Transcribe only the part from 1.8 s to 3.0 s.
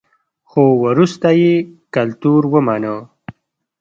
کلتور ومانه